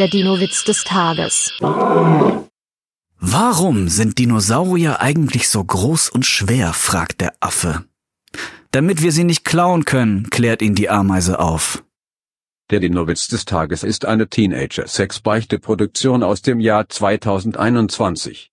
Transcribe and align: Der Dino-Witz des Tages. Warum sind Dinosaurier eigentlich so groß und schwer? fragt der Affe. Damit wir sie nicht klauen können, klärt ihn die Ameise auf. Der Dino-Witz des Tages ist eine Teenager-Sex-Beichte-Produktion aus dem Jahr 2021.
Der 0.00 0.08
Dino-Witz 0.08 0.64
des 0.64 0.82
Tages. 0.82 1.52
Warum 3.20 3.88
sind 3.88 4.18
Dinosaurier 4.18 5.00
eigentlich 5.00 5.48
so 5.48 5.62
groß 5.62 6.08
und 6.08 6.26
schwer? 6.26 6.72
fragt 6.72 7.20
der 7.20 7.34
Affe. 7.38 7.84
Damit 8.72 9.02
wir 9.02 9.12
sie 9.12 9.22
nicht 9.22 9.44
klauen 9.44 9.84
können, 9.84 10.30
klärt 10.30 10.62
ihn 10.62 10.74
die 10.74 10.90
Ameise 10.90 11.38
auf. 11.38 11.84
Der 12.70 12.80
Dino-Witz 12.80 13.28
des 13.28 13.44
Tages 13.44 13.84
ist 13.84 14.04
eine 14.04 14.28
Teenager-Sex-Beichte-Produktion 14.28 16.24
aus 16.24 16.42
dem 16.42 16.58
Jahr 16.58 16.88
2021. 16.88 18.50